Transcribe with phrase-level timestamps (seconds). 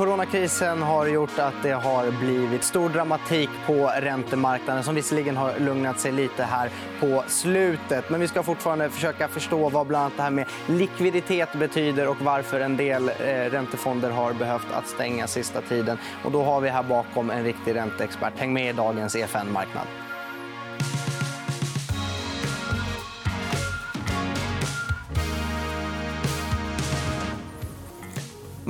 [0.00, 6.00] Coronakrisen har gjort att det har blivit stor dramatik på räntemarknaden som visserligen har lugnat
[6.00, 8.10] sig lite här på slutet.
[8.10, 12.16] Men vi ska fortfarande försöka förstå vad bland annat det här med likviditet betyder och
[12.20, 13.14] varför en del eh,
[13.50, 15.98] räntefonder har behövt att stänga sista tiden.
[16.24, 18.38] Och då har vi här bakom en riktig ränteexpert.
[18.38, 20.09] Häng med i dagens EFN-marknad.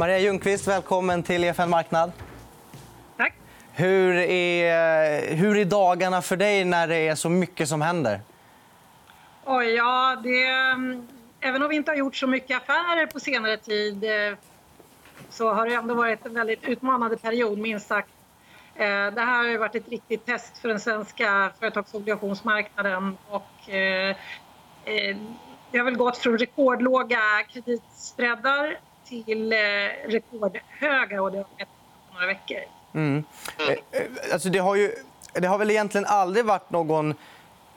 [0.01, 2.13] Maria Ljungqvist, välkommen till EFN Marknad.
[3.17, 3.35] Tack.
[3.73, 8.21] Hur är, hur är dagarna för dig när det är så mycket som händer?
[9.45, 10.47] Oj, ja, det,
[11.41, 14.39] även om vi inte har gjort så mycket affärer på senare tid eh,
[15.31, 18.13] så har det ändå varit en väldigt utmanande period, minst sagt.
[18.75, 23.17] Eh, det här har varit ett riktigt test för den svenska företagsobligationsmarknaden.
[23.29, 24.17] Och, eh,
[25.71, 28.79] det har väl gått från rekordlåga kreditspreadar
[29.11, 29.59] till eh,
[30.07, 31.69] rekordhöga och det har skett
[32.09, 32.61] på några veckor.
[32.95, 33.25] Mm.
[33.59, 34.93] Eh, alltså det, har ju,
[35.33, 37.15] det har väl egentligen aldrig varit någon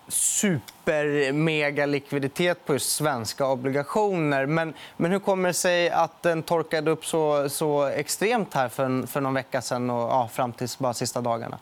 [0.07, 4.45] supermega likviditet på just svenska obligationer.
[4.45, 9.07] Men, men hur kommer det sig att den torkade upp så, så extremt här för,
[9.07, 11.59] för någon vecka sen och ja, fram till bara sista dagarna?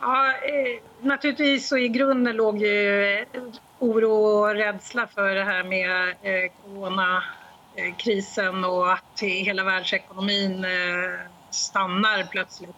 [0.00, 3.24] Ja, eh, naturligtvis så i grunden låg ju
[3.78, 7.39] oro och rädsla för det här med eh, corona Eh,
[7.96, 10.70] krisen och att hela världsekonomin eh,
[11.50, 12.76] stannar plötsligt.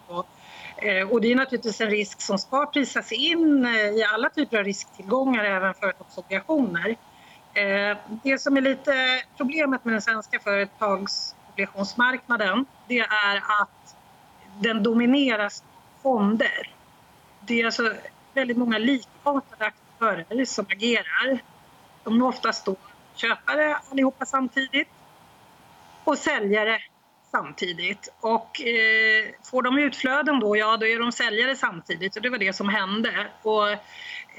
[0.77, 4.57] Eh, och det är naturligtvis en risk som ska prisas in eh, i alla typer
[4.57, 6.95] av risktillgångar, även företagsobligationer.
[8.23, 13.95] Det som är lite problemet med den svenska företagsobligationsmarknaden det är att
[14.59, 15.65] den domineras av
[16.01, 16.69] fonder.
[17.39, 17.93] Det är alltså
[18.33, 21.39] väldigt många likartade aktörer som agerar.
[22.03, 22.75] De är oftast då
[23.15, 24.87] köpare allihopa samtidigt
[26.03, 26.79] och säljare
[27.31, 28.13] samtidigt.
[28.19, 32.15] Och eh, får de utflöden då, ja då är de säljare samtidigt.
[32.15, 33.27] Och det var det som hände.
[33.41, 33.71] Och,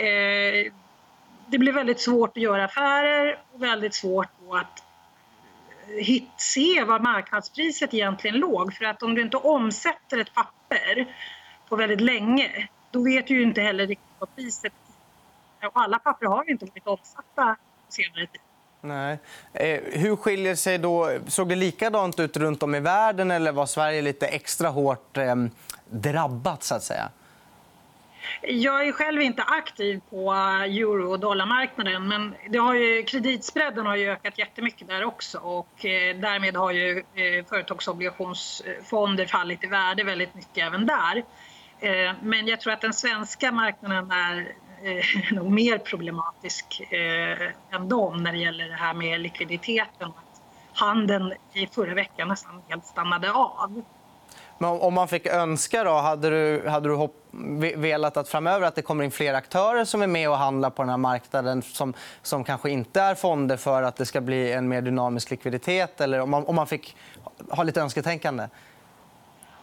[0.01, 0.73] eh,
[1.47, 4.83] det blev väldigt svårt att göra affärer och väldigt svårt att
[5.89, 8.75] eh, hit, se var marknadspriset egentligen låg.
[8.75, 11.15] För att om du inte omsätter ett papper
[11.69, 14.73] på väldigt länge, då vet du ju inte heller riktigt vad priset
[15.61, 15.67] är.
[15.67, 17.57] Och alla papper har ju inte varit omsatta
[17.87, 18.41] på senare tid.
[18.85, 19.19] Nej.
[19.53, 21.19] Eh, hur skiljer sig då...
[21.27, 25.35] Såg det likadant ut runt om i världen eller var Sverige lite extra hårt eh,
[25.91, 26.63] drabbat?
[26.63, 27.09] Så att säga?
[28.43, 33.87] Jag är själv inte aktiv på eh, euro och dollarmarknaden men det har ju, kreditspreaden
[33.87, 39.67] har ju ökat jättemycket där också och eh, därmed har ju eh, företagsobligationsfonder fallit i
[39.67, 41.25] värde väldigt mycket även där.
[41.81, 47.89] Eh, men jag tror att den svenska marknaden är eh, nog mer problematisk eh, än
[47.89, 50.09] dem när det gäller det här med likviditeten.
[50.09, 50.35] Att
[50.73, 53.83] handeln i förra veckan nästan helt stannade av.
[54.59, 57.17] Men om man fick önska, då, hade du, hade du hopp,
[57.77, 60.83] velat att framöver att det kommer in fler aktörer som är med och handlar på
[60.83, 64.69] den här marknaden som, som kanske inte är fonder för att det ska bli en
[64.69, 66.01] mer dynamisk likviditet?
[66.01, 66.97] Eller om man, om man fick
[67.51, 68.49] ha lite önsketänkande?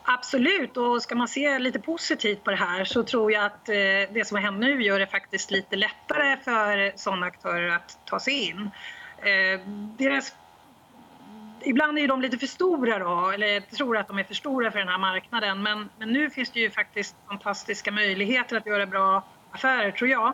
[0.03, 3.75] Absolut, och ska man se lite positivt på det här så tror jag att eh,
[4.11, 8.19] det som har hänt nu gör det faktiskt lite lättare för sådana aktörer att ta
[8.19, 8.71] sig in.
[9.17, 9.59] Eh,
[9.97, 10.35] deras...
[11.63, 14.79] Ibland är de lite för stora, då, eller tror att de är för stora för
[14.79, 15.63] den här marknaden.
[15.63, 20.33] Men, men nu finns det ju faktiskt fantastiska möjligheter att göra bra affärer, tror jag.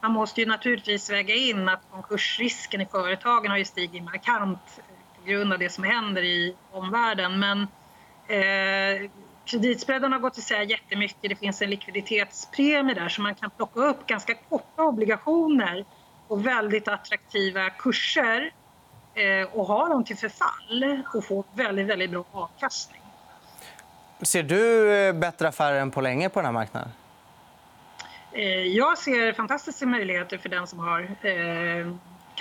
[0.00, 4.82] Man måste ju naturligtvis väga in att konkursrisken i företagen har ju stigit markant
[5.18, 7.38] på grund av det som händer i omvärlden.
[7.38, 7.66] Men
[8.32, 9.10] Eh,
[9.44, 11.30] kreditspreaden har gått isär jättemycket.
[11.30, 15.84] Det finns en likviditetspremie där så man kan plocka upp ganska korta obligationer
[16.28, 18.50] på väldigt attraktiva kurser
[19.14, 23.02] eh, och ha dem till förfall och få väldigt, väldigt bra avkastning.
[24.22, 26.88] Ser du eh, bättre affärer än på länge på den här marknaden?
[28.32, 31.86] Eh, jag ser fantastiska möjligheter för den som har eh,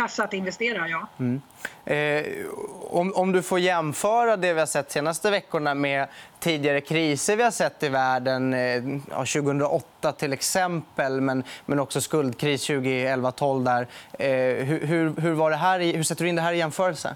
[0.02, 0.88] kassa att investera.
[0.88, 1.08] Ja.
[1.20, 1.42] Mm.
[1.86, 2.46] Eh,
[2.90, 6.08] om, om, du får jämföra det vi har sett de senaste veckorna med
[6.40, 12.70] tidigare kriser vi har sett i världen, eh, 2008 till exempel men, men också skuldkris
[12.70, 13.86] 2011-12.
[14.20, 14.28] Eh,
[14.66, 17.16] hur, hur, var det här, hur sätter du in det här i jämförelse?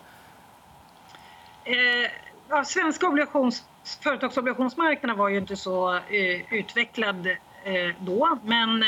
[1.64, 2.12] Eh,
[2.50, 3.64] ja, svenska obligations,
[4.04, 8.40] företagsobligationsmarknaden var ju inte så eh, utvecklad eh, då.
[8.44, 8.84] Men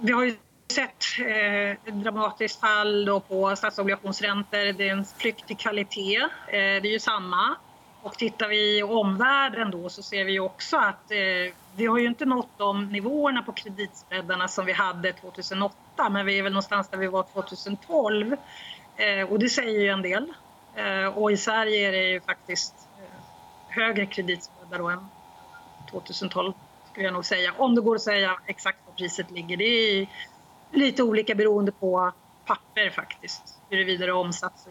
[0.00, 0.36] vi har ju
[0.70, 4.72] sett eh, ett dramatiskt fall då på statsobligationsräntor.
[4.72, 6.18] Det är en flykt i kvalitet.
[6.18, 7.56] Eh, det är ju samma.
[8.02, 12.06] Och tittar vi i omvärlden då så ser vi också att eh, vi har ju
[12.06, 16.88] inte nått de nivåerna på kreditspreadarna som vi hade 2008 men vi är väl någonstans
[16.88, 18.36] där vi var 2012.
[18.96, 20.32] Eh, och det säger ju en del.
[20.74, 23.20] Eh, och i Sverige är det ju faktiskt eh,
[23.68, 25.06] högre kreditspreadar än
[25.90, 26.52] 2012
[26.90, 27.54] skulle jag nog säga.
[27.58, 29.56] Om det går att säga exakt var priset ligger.
[29.56, 30.06] Det är
[30.72, 32.12] lite olika beroende på
[32.46, 34.66] papper faktiskt, huruvida det är omsats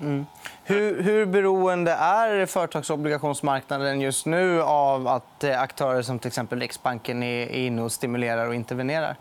[0.00, 0.26] mm.
[0.64, 7.22] hur, hur beroende är företagsobligationsmarknaden just nu av att eh, aktörer som till exempel Riksbanken
[7.22, 9.16] är inne och stimulerar och intervenerar?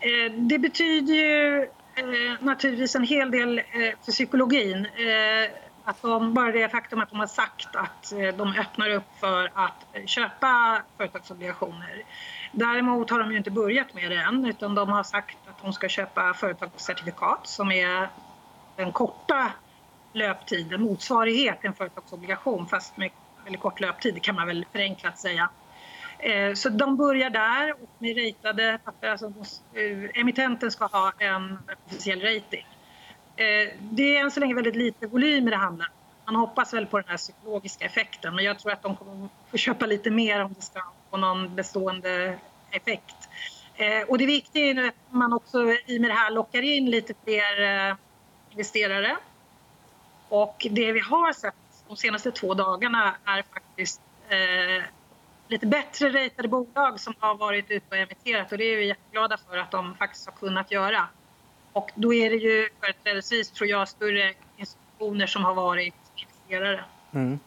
[0.00, 1.62] Eh, det betyder ju
[1.94, 2.04] eh,
[2.40, 3.62] naturligtvis en hel del
[4.04, 4.86] för psykologin.
[5.90, 9.50] Att de, bara det faktum att de har sagt att eh, de öppnar upp för
[9.54, 12.02] att eh, köpa företagsobligationer
[12.52, 15.72] Däremot har de ju inte börjat med det än utan de har sagt att de
[15.72, 18.08] ska köpa företagscertifikat som är
[18.76, 19.52] den korta
[20.12, 23.10] löptiden, motsvarighet till en företagsobligation fast med
[23.44, 25.50] väldigt kort löptid kan man väl förenklat säga.
[26.18, 29.32] Eh, så de börjar där och med ratade papper, alltså
[30.14, 32.66] emittenten ska ha en officiell rating.
[33.40, 35.88] Eh, det är än så länge väldigt lite volym det handlar
[36.24, 39.56] Man hoppas väl på den här psykologiska effekten men jag tror att de kommer få
[39.56, 42.38] köpa lite mer om det ska få någon bestående
[42.70, 43.28] effekt.
[43.74, 46.90] Eh, och det viktiga är att man också i och med det här lockar in
[46.90, 47.96] lite fler eh,
[48.50, 49.16] investerare.
[50.28, 51.54] Och det vi har sett
[51.88, 54.84] de senaste två dagarna är faktiskt eh,
[55.48, 59.38] lite bättre ratade bolag som har varit ute och emitterat och det är vi jätteglada
[59.48, 61.08] för att de faktiskt har kunnat göra.
[61.72, 66.84] Och då är det ju företrädesvis, tror jag, större institutioner som har varit investerare.
[67.12, 67.38] Mm.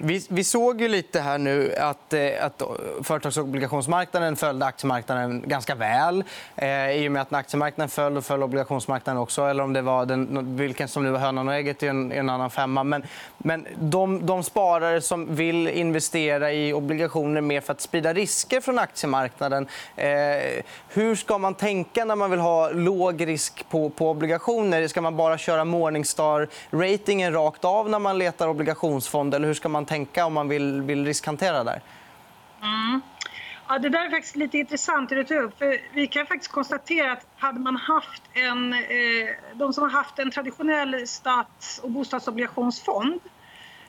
[0.00, 2.62] Vi, vi, såg ju lite här nu att, eh, att
[3.02, 6.24] företagsobligationsmarknaden följde aktiemarknaden ganska väl.
[6.56, 9.42] Eh, I och med att när aktiemarknaden föll, och föll obligationsmarknaden också.
[9.42, 12.30] Eller om det var den, vilken som nu var hönan och ägget är en, en
[12.30, 12.84] annan femma.
[12.84, 13.02] Men,
[13.38, 18.78] men de, de sparare som vill investera i obligationer mer för att sprida risker från
[18.78, 19.68] aktiemarknaden.
[19.96, 20.06] Eh,
[20.88, 24.88] hur ska man tänka när man vill ha låg risk på, på obligationer?
[24.88, 29.34] Ska man bara köra Morningstar-ratingen rakt av när man letar obligationsfond?
[29.34, 31.80] Eller hur ska man man tänka om man vill, vill riskhantera där?
[32.62, 33.00] Mm.
[33.68, 35.58] Ja, det där är faktiskt lite intressant det du upp.
[35.58, 38.78] För vi kan faktiskt konstatera att hade man haft en, eh,
[39.54, 43.20] de som har haft en traditionell stats och bostadsobligationsfond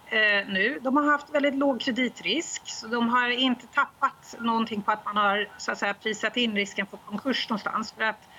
[0.05, 2.61] eh, nu, de har haft väldigt låg kreditrisk.
[2.65, 6.55] Så de har inte tappat någonting på att man har så att säga, prisat in
[6.55, 7.91] risken för konkurs någonstans.
[7.91, 8.29] För att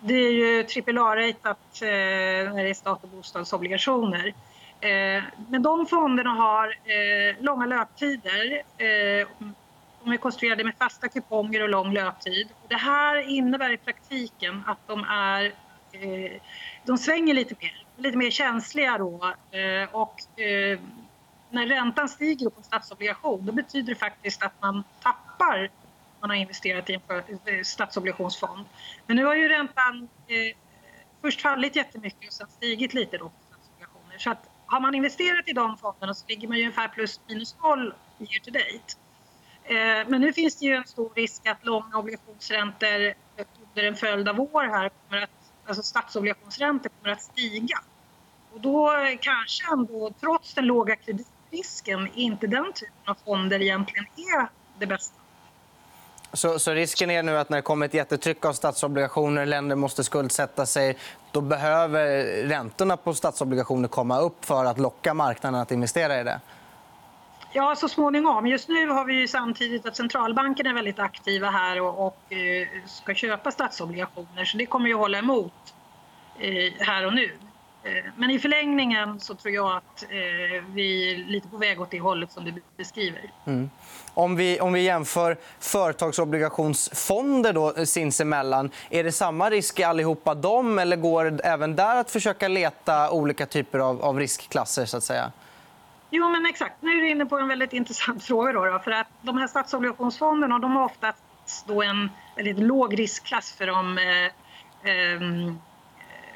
[0.00, 4.34] det är ju AAA-ratat eh, när det är stat och bostadsobligationer.
[4.80, 8.62] Eh, men de fonderna har eh, långa löptider.
[8.78, 9.28] Eh,
[10.04, 12.48] de är konstruerade med fasta kuponger och lång löptid.
[12.68, 15.44] Det här innebär i praktiken att de, är,
[15.92, 16.40] eh,
[16.84, 18.98] de svänger lite mer, lite mer känsliga.
[18.98, 19.34] Då.
[19.50, 20.78] Eh, och eh,
[21.50, 25.70] när räntan stiger på en statsobligation då betyder det faktiskt att man tappar
[26.20, 27.00] man har investerat i
[27.44, 28.64] en statsobligationsfond.
[29.06, 30.08] Men nu har ju räntan
[31.20, 34.18] först fallit jättemycket och sen stigit lite då på statsobligationer.
[34.18, 37.56] Så att har man investerat i de fonderna så ligger man ju ungefär plus minus
[37.62, 38.94] noll year to date.
[39.64, 43.14] Eh, men nu finns det ju en stor risk att långa obligationsräntor
[43.68, 45.30] under en följd av år här kommer att,
[45.66, 47.78] alltså statsobligationsräntor kommer att stiga.
[48.54, 54.48] Och då kanske ändå, trots den låga kreditrisken, inte den typen av fonder egentligen är
[54.78, 55.17] det bästa.
[56.32, 60.04] Så, så, risken är nu att när det kommer ett jättetryck av statsobligationer, länder måste
[60.04, 60.96] skuldsätta sig,
[61.32, 66.40] då behöver räntorna på statsobligationer komma upp för att locka marknaden att investera i det?
[67.52, 68.46] Ja, så småningom.
[68.46, 72.68] Just nu har vi ju samtidigt att centralbankerna är väldigt aktiva här och, och eh,
[72.86, 75.74] ska köpa statsobligationer, så det kommer ju att hålla emot
[76.38, 77.30] eh, här och nu.
[77.82, 81.90] Eh, men i förlängningen så tror jag att eh, vi är lite på väg åt
[81.90, 83.30] det hållet som du beskriver.
[83.46, 83.70] Mm.
[84.14, 90.78] Om, vi, om vi jämför företagsobligationsfonder då, sinsemellan, är det samma risk i allihopa dem
[90.78, 94.86] eller går det även där att försöka leta olika typer av, av riskklasser?
[94.86, 95.32] Så att säga?
[96.10, 96.74] Jo, men exakt.
[96.80, 98.52] Nu är du inne på en väldigt intressant fråga.
[98.52, 101.12] Då, då för att de här statsobligationsfonderna de har ofta
[101.66, 104.24] då en väldigt låg riskklass för de eh,
[104.90, 105.20] eh,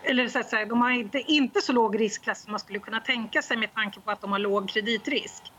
[0.04, 3.00] eller så att säga, de har inte, inte så låg riskklass som man skulle kunna
[3.00, 5.52] tänka sig med tanke på att de har låg kreditrisk.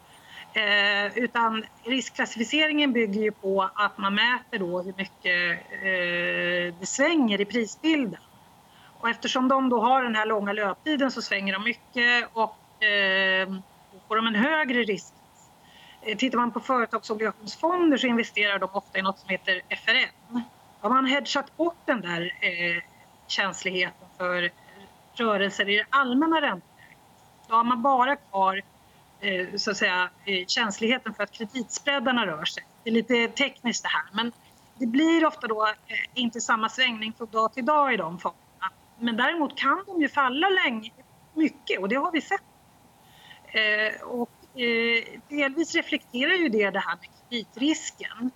[0.53, 7.41] Eh, utan riskklassificeringen bygger ju på att man mäter då hur mycket eh, det svänger
[7.41, 8.19] i prisbilden.
[8.99, 13.49] Och eftersom de då har den här långa löptiden så svänger de mycket och eh,
[13.91, 15.13] då får de en högre risk.
[16.01, 20.41] Eh, tittar man på företagsobligationsfonder så investerar de ofta i något som heter FRN.
[20.79, 22.83] Har man hedgat bort den där eh,
[23.27, 24.51] känsligheten för
[25.15, 26.97] rörelser i det allmänna ränteläget.
[27.47, 28.61] Då har man bara kvar
[29.19, 32.63] eh, så att säga, eh, känsligheten för att kreditspreadarna rör sig.
[32.83, 34.31] Det är lite tekniskt det här, men
[34.75, 35.73] det blir ofta då eh,
[36.13, 38.71] inte samma svängning från dag till dag i de fonderna.
[38.99, 40.91] Men däremot kan de ju falla länge,
[41.33, 42.41] mycket och det har vi sett.
[44.03, 44.29] Och
[45.29, 48.31] delvis reflekterar ju det det här med kreditrisken.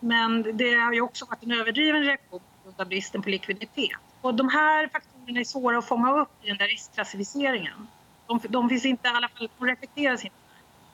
[0.00, 4.00] Men det har ju också varit en överdriven reaktion på grund av bristen på likviditet.
[4.20, 7.88] Och de här faktorerna är svåra att fånga upp i den där riskklassificeringen.
[8.26, 10.36] De, de finns inte, i alla fall, de reflekteras inte.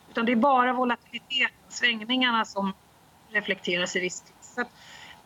[0.09, 2.73] Utan det är bara volatiliteten, svängningarna som
[3.29, 4.23] reflekteras i risk.
[4.41, 4.67] Så att,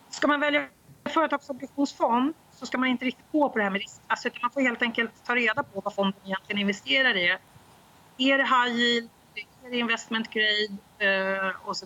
[0.10, 0.68] ska man välja
[1.06, 4.52] företagsobligationsfond så ska man inte riktigt gå på det här med riskklass alltså, utan man
[4.52, 7.38] får helt enkelt ta reda på vad fonden egentligen investerar i.
[8.18, 9.10] Är det high yield?
[9.64, 10.78] Är det investment grade?
[10.98, 11.86] Eh, och så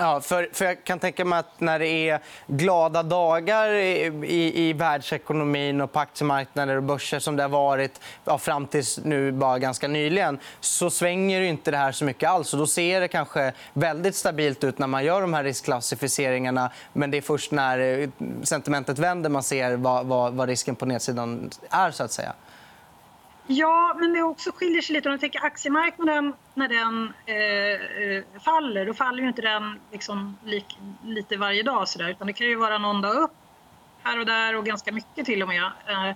[0.00, 4.68] Ja, för, för jag kan tänka mig att när det är glada dagar i, i,
[4.68, 9.32] i världsekonomin och på aktiemarknader och börser som det har varit ja, fram till nu
[9.32, 12.52] bara ganska nyligen så svänger inte det här så mycket alls.
[12.52, 16.70] Och då ser det kanske väldigt stabilt ut när man gör de här riskklassificeringarna.
[16.92, 18.08] Men det är först när eh,
[18.42, 21.90] sentimentet vänder man ser vad, vad, vad risken på nedsidan är.
[21.90, 22.32] så att säga.
[23.50, 25.08] Ja, men det också skiljer sig lite.
[25.08, 30.38] Om jag tänker aktiemarknaden, när den eh, eh, faller, då faller ju inte den liksom
[30.44, 31.88] lik, lite varje dag.
[31.88, 33.32] Så där, utan det kan ju vara någon dag upp
[34.02, 35.62] här och där och ganska mycket till och med.
[35.64, 36.14] Eh,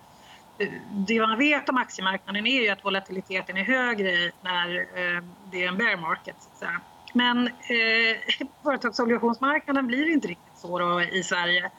[0.90, 5.68] det man vet om aktiemarknaden är ju att volatiliteten är högre när eh, det är
[5.68, 6.36] en bear market.
[6.54, 6.66] Så
[7.14, 11.70] Men eh, företagsobligationsmarknaden blir inte riktigt så då i Sverige.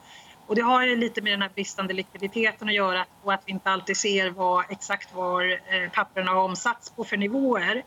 [0.46, 3.52] Och det har ju lite med den här bristande likviditeten att göra och att vi
[3.52, 7.82] inte alltid ser vad, exakt var eh, papperna har omsatts på för nivåer.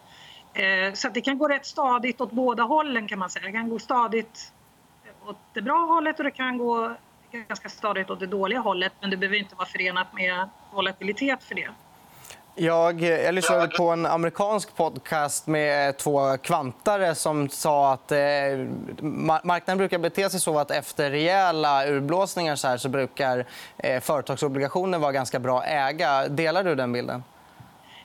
[0.53, 3.45] Eh, så det kan gå rätt stadigt åt båda hållen kan man säga.
[3.45, 4.53] Det kan gå stadigt
[5.25, 6.95] åt det bra hållet och det kan gå
[7.31, 11.55] ganska stadigt åt det dåliga hållet men det behöver inte vara förenat med volatilitet för
[11.55, 11.69] det.
[12.59, 18.17] Jag, jag lyssnade på en amerikansk podcast med två kvantare som sa att eh,
[19.43, 23.45] marknaden brukar bete sig så att efter rejäla urblåsningar så, här, så brukar
[23.77, 26.27] eh, företagsobligationer vara ganska bra att äga.
[26.27, 27.23] Delar du den bilden?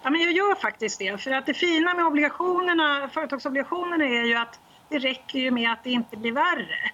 [0.03, 1.21] Ja, men jag gör faktiskt det.
[1.21, 5.85] För att det fina med obligationerna, företagsobligationerna är ju att det räcker ju med att
[5.85, 6.91] det inte blir värre.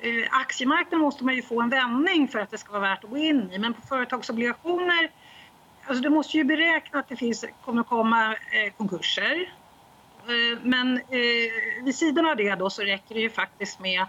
[0.00, 3.10] Eh, aktiemarknaden måste man ju få en vändning för att det ska vara värt att
[3.10, 3.58] gå in i.
[3.58, 5.10] Men på företagsobligationer
[5.86, 9.52] Alltså du måste ju beräkna att det finns, kommer komma eh, konkurser.
[10.26, 14.06] Eh, men eh, vid sidan av det då så räcker det ju faktiskt med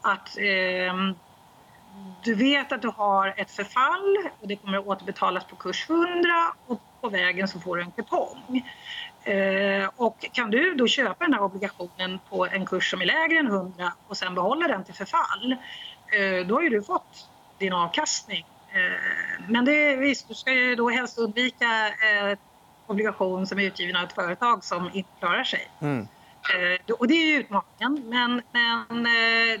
[0.00, 0.94] att eh,
[2.24, 6.30] du vet att du har ett förfall och det kommer att återbetalas på kurs 100
[6.66, 8.70] och på vägen så får du en kupong.
[9.24, 13.38] Eh, och kan du då köpa den här obligationen på en kurs som är lägre
[13.38, 15.56] än 100 och sen behålla den till förfall,
[16.12, 18.46] eh, då har ju du fått din avkastning
[19.48, 22.38] men det, visst, du ska ju då helst undvika eh,
[22.86, 25.70] obligation som är utgiven av ett företag som inte klarar sig.
[25.80, 26.08] Mm.
[26.54, 28.08] Eh, och det är ju utmaningen.
[28.08, 29.04] Men, men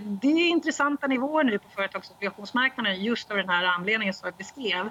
[0.04, 4.88] det är intressanta nivåer nu på företagsobligationsmarknaden just av den här anledningen som jag beskrev.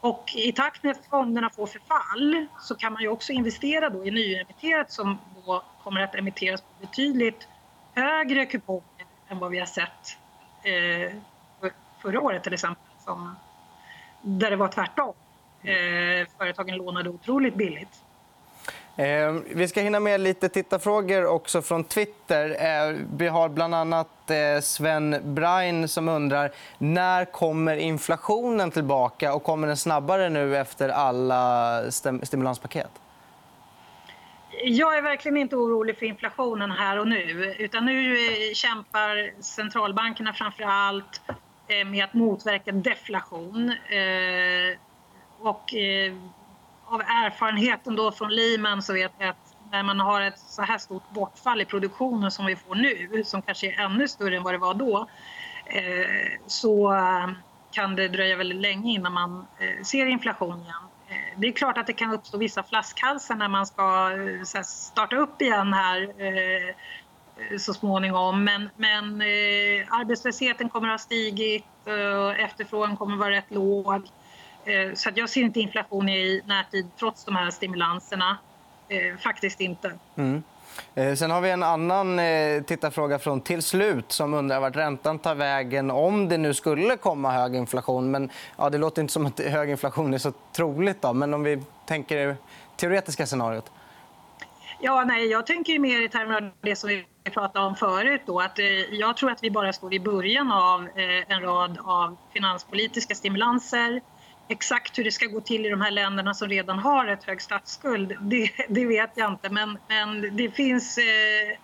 [0.00, 4.06] Och i takt med att fonderna får förfall så kan man ju också investera då
[4.06, 7.48] i nyemitterat som då kommer att emitteras på betydligt
[7.94, 10.18] högre kuponger än vad vi har sett
[10.62, 11.12] eh,
[12.02, 12.84] förra året till exempel.
[13.04, 13.36] Som
[14.22, 15.14] där det var tvärtom.
[15.62, 18.02] Eh, företagen lånade otroligt billigt.
[18.96, 22.50] Eh, vi ska hinna med lite tittarfrågor också från Twitter.
[22.50, 29.42] Eh, vi har bland annat eh, Sven Brain som undrar när kommer inflationen tillbaka och
[29.42, 31.90] kommer den snabbare nu efter alla
[32.22, 32.90] stimulanspaket.
[34.64, 37.54] Jag är verkligen inte orolig för inflationen här och nu.
[37.58, 38.16] Utan nu
[38.54, 41.34] kämpar centralbankerna framför allt Eh,
[41.68, 43.68] Eh, med att motverka deflation.
[43.70, 44.78] Eh,
[45.38, 46.14] och eh,
[46.84, 50.78] av erfarenheten då från Lehman så vet jag att när man har ett så här
[50.78, 54.54] stort bortfall i produktionen som vi får nu, som kanske är ännu större än vad
[54.54, 55.08] det var då,
[55.66, 56.94] eh, så
[57.70, 60.74] kan det dröja väldigt länge innan man eh, ser inflation igen.
[61.36, 64.10] Det är klart att det kan uppstå vissa flaskhalsar när man ska
[64.64, 66.14] starta upp igen här
[67.58, 68.44] så småningom.
[68.44, 74.08] Men, men eh, arbetslösheten kommer att ha stigit, eh, efterfrågan kommer att vara rätt låg.
[74.64, 78.38] Eh, så jag ser inte inflation i närtid trots de här stimulanserna.
[78.88, 79.92] Eh, faktiskt inte.
[80.16, 80.42] Mm.
[80.94, 82.20] Eh, sen har vi en annan
[82.64, 87.32] tittarfråga från Till slut som undrar vart räntan tar vägen om det nu skulle komma
[87.32, 88.10] hög inflation.
[88.10, 91.02] Men, ja, det låter inte som att hög inflation är så troligt.
[91.02, 91.12] Då.
[91.12, 92.36] Men om vi tänker det
[92.76, 93.70] teoretiska scenariot.
[94.80, 98.22] Ja, nej, jag tänker mer i termer av det som vi pratade om förut.
[98.26, 101.78] Då, att, eh, jag tror att vi bara står i början av eh, en rad
[101.84, 104.00] av finanspolitiska stimulanser.
[104.48, 107.42] Exakt hur det ska gå till i de här länderna som redan har ett hög
[107.42, 109.50] statsskuld, det, det vet jag inte.
[109.50, 111.58] Men, men det finns eh,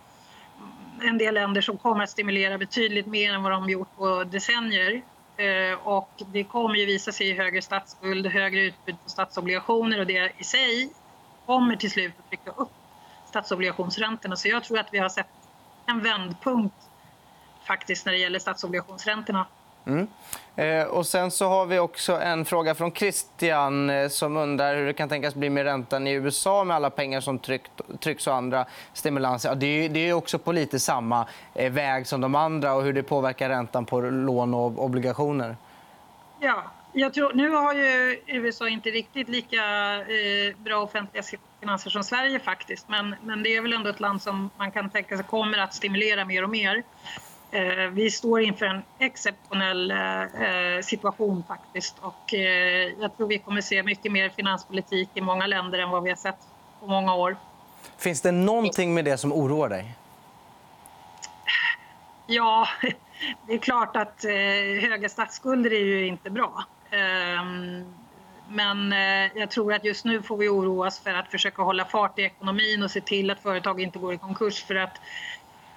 [1.09, 5.03] en del länder som kommer att stimulera betydligt mer än vad de gjort på decennier.
[5.83, 10.33] Och det kommer ju visa sig i högre statsskuld, högre utbud på statsobligationer och det
[10.38, 10.91] i sig
[11.47, 12.73] kommer till slut att trycka upp
[13.29, 14.37] statsobligationsräntorna.
[14.37, 15.38] Så jag tror att vi har sett
[15.88, 16.75] en vändpunkt
[17.64, 19.47] faktiskt när det gäller statsobligationsräntorna.
[19.87, 20.09] Mm.
[20.57, 24.87] Eh, och sen så har vi också en fråga från Christian eh, som undrar hur
[24.87, 28.35] det kan tänkas bli med räntan i USA med alla pengar som tryckt, trycks och
[28.35, 29.49] andra stimulanser.
[29.49, 32.83] Ja, det, är, det är också på lite samma eh, väg som de andra och
[32.83, 35.57] hur det påverkar räntan på lån och obligationer.
[36.40, 39.64] Ja, jag tror, nu har ju USA inte riktigt lika
[40.00, 41.23] eh, bra offentliga
[41.61, 42.88] finanser som Sverige faktiskt.
[42.88, 45.75] Men, men det är väl ändå ett land som man kan tänka sig kommer att
[45.75, 46.83] stimulera mer och mer.
[47.50, 53.61] Eh, vi står inför en exceptionell eh, situation faktiskt och eh, jag tror vi kommer
[53.61, 56.38] se mycket mer finanspolitik i många länder än vad vi har sett
[56.80, 57.37] på många år.
[57.99, 59.95] Finns det någonting med det som oroar dig?
[62.26, 62.68] Ja,
[63.47, 64.25] det är klart att
[64.80, 66.64] höga statsskulder är ju inte bra.
[66.90, 67.85] Ehm,
[68.49, 72.18] men eh, jag tror att just nu får vi oroas för att försöka hålla fart
[72.18, 74.64] i ekonomin och se till att företag inte går i konkurs.
[74.64, 75.00] För att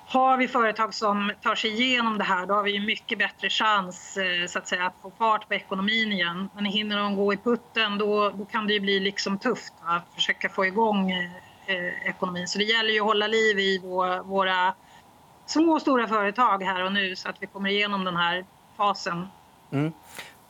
[0.05, 4.17] har vi företag som tar sig igenom det här då har vi mycket bättre chans
[4.17, 6.49] eh, så att, säga, att få fart på ekonomin igen.
[6.55, 10.49] Men hinner de gå i putten då, då kan det bli liksom tufft att försöka
[10.49, 11.31] få igång eh,
[11.65, 12.47] eh, ekonomin.
[12.47, 14.73] Så det gäller ju att hålla liv i vår, våra
[15.45, 18.45] små och stora företag här och nu så att vi kommer igenom den här
[18.77, 19.27] fasen.
[19.71, 19.93] Mm.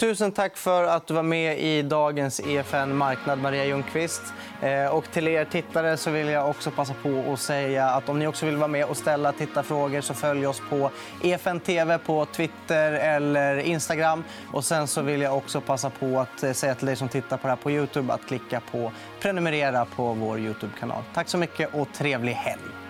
[0.01, 4.22] Tusen tack för att du var med i dagens EFN Marknad, Maria Ljungqvist.
[4.62, 8.20] Eh, och till er tittare så vill jag också passa på att säga att om
[8.20, 10.91] ni också vill vara med och ställa tittarfrågor så följ oss på
[11.24, 14.24] EFN TV på Twitter eller Instagram.
[14.53, 17.38] Och sen så vill jag också passa på att eh, säga till dig som tittar
[17.38, 18.91] på det här på Youtube att klicka på
[19.22, 21.03] prenumerera på vår Youtube-kanal.
[21.13, 22.81] Tack så mycket och trevlig helg.